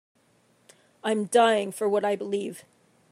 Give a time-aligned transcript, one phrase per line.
[1.03, 2.65] I'm dying for what I believe.